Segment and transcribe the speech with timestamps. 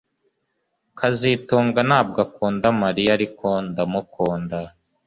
[0.99, 4.57] kazitunga ntabwo akunda Mariya ariko ndamukunda